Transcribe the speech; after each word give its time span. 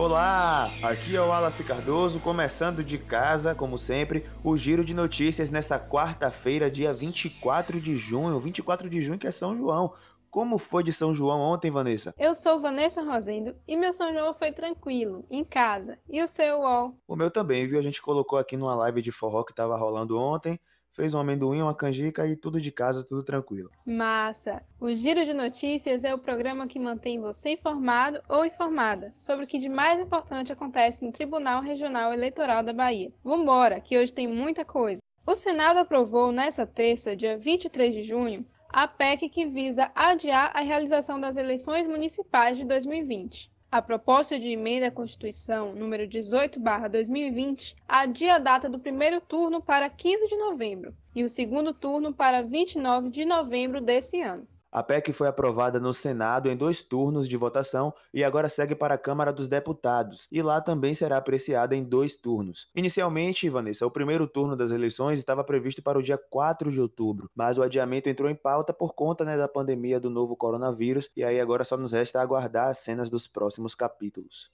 Olá, 0.00 0.70
aqui 0.82 1.14
é 1.14 1.20
o 1.20 1.28
Wallace 1.28 1.62
Cardoso, 1.62 2.20
começando 2.20 2.82
de 2.82 2.96
casa, 2.96 3.54
como 3.54 3.76
sempre, 3.76 4.24
o 4.42 4.56
giro 4.56 4.82
de 4.82 4.94
notícias 4.94 5.50
nessa 5.50 5.78
quarta-feira, 5.78 6.70
dia 6.70 6.90
24 6.90 7.78
de 7.78 7.96
junho, 7.98 8.40
24 8.40 8.88
de 8.88 9.02
junho 9.02 9.18
que 9.18 9.26
é 9.26 9.30
São 9.30 9.54
João. 9.54 9.92
Como 10.30 10.56
foi 10.56 10.82
de 10.82 10.90
São 10.90 11.12
João 11.12 11.38
ontem, 11.38 11.70
Vanessa? 11.70 12.14
Eu 12.18 12.34
sou 12.34 12.58
Vanessa 12.58 13.02
Rosendo 13.02 13.54
e 13.68 13.76
meu 13.76 13.92
São 13.92 14.10
João 14.10 14.32
foi 14.32 14.52
tranquilo, 14.52 15.22
em 15.28 15.44
casa. 15.44 15.98
E 16.08 16.22
o 16.22 16.26
seu, 16.26 16.60
UOL? 16.60 16.96
O 17.06 17.14
meu 17.14 17.30
também, 17.30 17.68
viu? 17.68 17.78
A 17.78 17.82
gente 17.82 18.00
colocou 18.00 18.38
aqui 18.38 18.56
numa 18.56 18.74
live 18.74 19.02
de 19.02 19.12
forró 19.12 19.44
que 19.44 19.54
tava 19.54 19.76
rolando 19.76 20.18
ontem 20.18 20.58
fez 20.92 21.14
um 21.14 21.18
amendoim, 21.18 21.62
uma 21.62 21.74
canjica 21.74 22.26
e 22.26 22.36
tudo 22.36 22.60
de 22.60 22.70
casa, 22.70 23.06
tudo 23.06 23.22
tranquilo. 23.22 23.70
Massa! 23.86 24.62
O 24.80 24.92
Giro 24.94 25.24
de 25.24 25.32
Notícias 25.32 26.04
é 26.04 26.14
o 26.14 26.18
programa 26.18 26.66
que 26.66 26.78
mantém 26.78 27.20
você 27.20 27.50
informado 27.50 28.20
ou 28.28 28.44
informada 28.44 29.12
sobre 29.16 29.44
o 29.44 29.48
que 29.48 29.58
de 29.58 29.68
mais 29.68 30.00
importante 30.00 30.52
acontece 30.52 31.04
no 31.04 31.12
Tribunal 31.12 31.62
Regional 31.62 32.12
Eleitoral 32.12 32.62
da 32.62 32.72
Bahia. 32.72 33.12
Vambora, 33.22 33.80
que 33.80 33.98
hoje 33.98 34.12
tem 34.12 34.26
muita 34.26 34.64
coisa. 34.64 35.00
O 35.26 35.34
Senado 35.34 35.78
aprovou 35.78 36.32
nesta 36.32 36.66
terça, 36.66 37.14
dia 37.14 37.38
23 37.38 37.94
de 37.94 38.02
junho, 38.02 38.44
a 38.68 38.88
PEC 38.88 39.28
que 39.28 39.46
visa 39.46 39.90
adiar 39.94 40.50
a 40.54 40.60
realização 40.60 41.20
das 41.20 41.36
eleições 41.36 41.86
municipais 41.86 42.56
de 42.56 42.64
2020. 42.64 43.50
A 43.72 43.80
proposta 43.80 44.36
de 44.36 44.48
emenda 44.48 44.88
à 44.88 44.90
Constituição 44.90 45.72
número 45.76 46.08
18/2020 46.08 47.76
adia 47.86 48.34
a 48.34 48.38
data 48.40 48.68
do 48.68 48.80
primeiro 48.80 49.20
turno 49.20 49.62
para 49.62 49.88
15 49.88 50.26
de 50.26 50.36
novembro 50.36 50.92
e 51.14 51.22
o 51.22 51.28
segundo 51.28 51.72
turno 51.72 52.12
para 52.12 52.42
29 52.42 53.10
de 53.10 53.24
novembro 53.24 53.80
desse 53.80 54.20
ano. 54.20 54.44
A 54.72 54.84
PEC 54.84 55.12
foi 55.12 55.26
aprovada 55.26 55.80
no 55.80 55.92
Senado 55.92 56.48
em 56.48 56.56
dois 56.56 56.80
turnos 56.80 57.28
de 57.28 57.36
votação 57.36 57.92
e 58.14 58.22
agora 58.22 58.48
segue 58.48 58.72
para 58.72 58.94
a 58.94 58.98
Câmara 58.98 59.32
dos 59.32 59.48
Deputados, 59.48 60.28
e 60.30 60.40
lá 60.40 60.60
também 60.60 60.94
será 60.94 61.16
apreciada 61.16 61.74
em 61.74 61.82
dois 61.82 62.14
turnos. 62.14 62.70
Inicialmente, 62.76 63.50
Vanessa, 63.50 63.84
o 63.84 63.90
primeiro 63.90 64.28
turno 64.28 64.54
das 64.54 64.70
eleições 64.70 65.18
estava 65.18 65.42
previsto 65.42 65.82
para 65.82 65.98
o 65.98 66.02
dia 66.02 66.16
4 66.16 66.70
de 66.70 66.80
outubro, 66.80 67.28
mas 67.34 67.58
o 67.58 67.64
adiamento 67.64 68.08
entrou 68.08 68.30
em 68.30 68.34
pauta 68.36 68.72
por 68.72 68.94
conta 68.94 69.24
né, 69.24 69.36
da 69.36 69.48
pandemia 69.48 69.98
do 69.98 70.08
novo 70.08 70.36
coronavírus, 70.36 71.10
e 71.16 71.24
aí 71.24 71.40
agora 71.40 71.64
só 71.64 71.76
nos 71.76 71.90
resta 71.90 72.20
aguardar 72.20 72.68
as 72.68 72.78
cenas 72.78 73.10
dos 73.10 73.26
próximos 73.26 73.74
capítulos. 73.74 74.52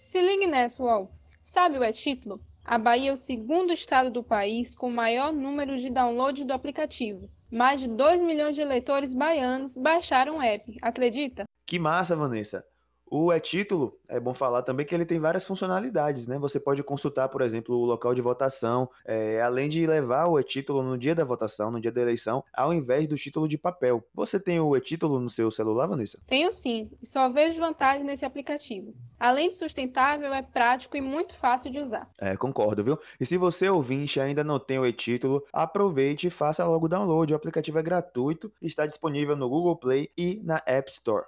Se 0.00 0.20
ligue 0.20 0.46
nessa, 0.46 0.80
UOL. 0.80 1.10
Sabe 1.42 1.76
o 1.76 1.82
é-título? 1.82 2.40
A 2.64 2.78
Bahia 2.78 3.10
é 3.10 3.12
o 3.12 3.16
segundo 3.16 3.72
estado 3.72 4.12
do 4.12 4.22
país 4.22 4.76
com 4.76 4.88
maior 4.90 5.32
número 5.32 5.76
de 5.76 5.90
download 5.90 6.44
do 6.44 6.52
aplicativo 6.52 7.28
mais 7.50 7.80
de 7.80 7.88
2 7.88 8.22
milhões 8.22 8.54
de 8.54 8.60
eleitores 8.60 9.14
baianos 9.14 9.76
baixaram 9.76 10.38
o 10.38 10.42
app, 10.42 10.76
acredita? 10.82 11.44
Que 11.66 11.78
massa, 11.78 12.14
Vanessa! 12.16 12.64
O 13.08 13.32
e-título, 13.32 13.96
é 14.08 14.18
bom 14.18 14.34
falar 14.34 14.62
também 14.62 14.84
que 14.84 14.92
ele 14.94 15.06
tem 15.06 15.20
várias 15.20 15.44
funcionalidades, 15.44 16.26
né? 16.26 16.38
Você 16.38 16.58
pode 16.58 16.82
consultar, 16.82 17.28
por 17.28 17.40
exemplo, 17.40 17.76
o 17.76 17.84
local 17.84 18.14
de 18.14 18.20
votação, 18.20 18.90
é, 19.04 19.40
além 19.40 19.68
de 19.68 19.86
levar 19.86 20.26
o 20.26 20.40
e-título 20.40 20.82
no 20.82 20.98
dia 20.98 21.14
da 21.14 21.24
votação, 21.24 21.70
no 21.70 21.80
dia 21.80 21.92
da 21.92 22.00
eleição, 22.00 22.42
ao 22.52 22.74
invés 22.74 23.06
do 23.06 23.14
título 23.14 23.46
de 23.46 23.56
papel. 23.56 24.02
Você 24.12 24.40
tem 24.40 24.58
o 24.58 24.76
e-título 24.76 25.20
no 25.20 25.30
seu 25.30 25.52
celular, 25.52 25.86
Vanessa? 25.86 26.18
Tenho 26.26 26.52
sim, 26.52 26.90
e 27.00 27.06
só 27.06 27.28
vejo 27.28 27.60
vantagem 27.60 28.04
nesse 28.04 28.24
aplicativo. 28.24 28.92
Além 29.20 29.50
de 29.50 29.56
sustentável, 29.56 30.34
é 30.34 30.42
prático 30.42 30.96
e 30.96 31.00
muito 31.00 31.36
fácil 31.36 31.70
de 31.70 31.78
usar. 31.78 32.10
É, 32.20 32.36
concordo, 32.36 32.82
viu? 32.82 32.98
E 33.20 33.24
se 33.24 33.36
você 33.36 33.68
ouvinte 33.68 34.20
ainda 34.20 34.42
não 34.42 34.58
tem 34.58 34.78
o 34.80 34.86
e-título, 34.86 35.44
aproveite 35.52 36.26
e 36.26 36.30
faça 36.30 36.64
logo 36.64 36.86
o 36.86 36.88
download. 36.88 37.32
O 37.32 37.36
aplicativo 37.36 37.78
é 37.78 37.82
gratuito 37.82 38.52
e 38.60 38.66
está 38.66 38.84
disponível 38.84 39.36
no 39.36 39.48
Google 39.48 39.76
Play 39.76 40.10
e 40.18 40.40
na 40.42 40.60
App 40.66 40.90
Store. 40.90 41.24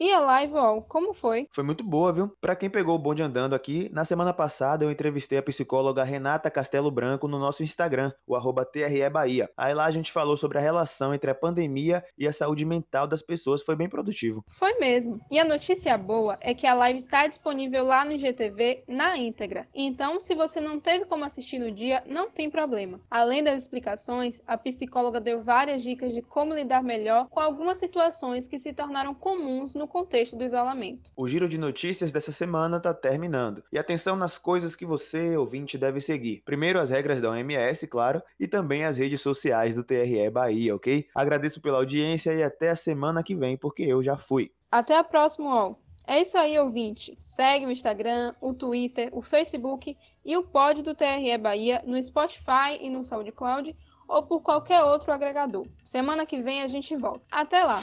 E 0.00 0.12
a 0.12 0.20
live, 0.20 0.54
ó, 0.54 0.80
como 0.80 1.12
foi? 1.12 1.48
Foi 1.50 1.64
muito 1.64 1.82
boa, 1.82 2.12
viu? 2.12 2.32
Para 2.40 2.54
quem 2.54 2.70
pegou 2.70 2.94
o 2.94 2.98
bonde 2.98 3.20
andando 3.20 3.54
aqui, 3.54 3.90
na 3.92 4.04
semana 4.04 4.32
passada 4.32 4.84
eu 4.84 4.92
entrevistei 4.92 5.38
a 5.38 5.42
psicóloga 5.42 6.04
Renata 6.04 6.48
Castelo 6.48 6.88
Branco 6.88 7.26
no 7.26 7.36
nosso 7.36 7.64
Instagram, 7.64 8.12
o 8.24 8.36
arroba 8.36 8.64
TRE 8.64 9.10
Bahia. 9.10 9.50
Aí 9.56 9.74
lá 9.74 9.86
a 9.86 9.90
gente 9.90 10.12
falou 10.12 10.36
sobre 10.36 10.58
a 10.58 10.60
relação 10.60 11.12
entre 11.12 11.32
a 11.32 11.34
pandemia 11.34 12.04
e 12.16 12.28
a 12.28 12.32
saúde 12.32 12.64
mental 12.64 13.08
das 13.08 13.22
pessoas. 13.22 13.60
Foi 13.60 13.74
bem 13.74 13.88
produtivo. 13.88 14.44
Foi 14.50 14.78
mesmo. 14.78 15.20
E 15.32 15.38
a 15.38 15.44
notícia 15.44 15.98
boa 15.98 16.38
é 16.40 16.54
que 16.54 16.66
a 16.66 16.74
live 16.74 17.02
tá 17.02 17.26
disponível 17.26 17.84
lá 17.84 18.04
no 18.04 18.12
IGTV 18.12 18.84
na 18.86 19.16
íntegra. 19.16 19.66
Então, 19.74 20.20
se 20.20 20.32
você 20.32 20.60
não 20.60 20.78
teve 20.78 21.06
como 21.06 21.24
assistir 21.24 21.58
no 21.58 21.72
dia, 21.72 22.04
não 22.06 22.30
tem 22.30 22.48
problema. 22.48 23.00
Além 23.10 23.42
das 23.42 23.62
explicações, 23.62 24.40
a 24.46 24.56
psicóloga 24.56 25.20
deu 25.20 25.42
várias 25.42 25.82
dicas 25.82 26.14
de 26.14 26.22
como 26.22 26.54
lidar 26.54 26.84
melhor 26.84 27.26
com 27.28 27.40
algumas 27.40 27.78
situações 27.78 28.46
que 28.46 28.60
se 28.60 28.72
tornaram 28.72 29.12
comuns 29.12 29.74
no 29.88 29.92
contexto 29.92 30.36
do 30.36 30.44
isolamento. 30.44 31.10
O 31.16 31.26
giro 31.26 31.48
de 31.48 31.56
notícias 31.56 32.12
dessa 32.12 32.30
semana 32.30 32.76
está 32.76 32.92
terminando. 32.92 33.64
E 33.72 33.78
atenção 33.78 34.14
nas 34.14 34.36
coisas 34.36 34.76
que 34.76 34.84
você, 34.84 35.36
ouvinte, 35.36 35.78
deve 35.78 36.00
seguir. 36.00 36.42
Primeiro, 36.44 36.78
as 36.78 36.90
regras 36.90 37.20
da 37.20 37.30
OMS, 37.30 37.86
claro, 37.86 38.22
e 38.38 38.46
também 38.46 38.84
as 38.84 38.98
redes 38.98 39.22
sociais 39.22 39.74
do 39.74 39.82
TRE 39.82 40.30
Bahia, 40.30 40.76
ok? 40.76 41.06
Agradeço 41.14 41.60
pela 41.62 41.78
audiência 41.78 42.34
e 42.34 42.42
até 42.42 42.68
a 42.68 42.76
semana 42.76 43.22
que 43.22 43.34
vem, 43.34 43.56
porque 43.56 43.82
eu 43.82 44.02
já 44.02 44.18
fui. 44.18 44.52
Até 44.70 44.96
a 44.96 45.02
próxima, 45.02 45.48
UOL. 45.48 45.80
É 46.06 46.20
isso 46.20 46.36
aí, 46.36 46.58
ouvinte. 46.58 47.14
Segue 47.16 47.66
o 47.66 47.70
Instagram, 47.70 48.34
o 48.40 48.52
Twitter, 48.52 49.08
o 49.12 49.22
Facebook 49.22 49.96
e 50.24 50.36
o 50.36 50.42
pod 50.42 50.82
do 50.82 50.94
TRE 50.94 51.38
Bahia 51.38 51.82
no 51.86 52.02
Spotify 52.02 52.78
e 52.80 52.90
no 52.90 53.02
SoundCloud 53.02 53.74
ou 54.06 54.22
por 54.22 54.40
qualquer 54.40 54.82
outro 54.82 55.12
agregador. 55.12 55.64
Semana 55.78 56.24
que 56.24 56.38
vem 56.38 56.62
a 56.62 56.66
gente 56.66 56.96
volta. 56.96 57.20
Até 57.30 57.62
lá! 57.62 57.78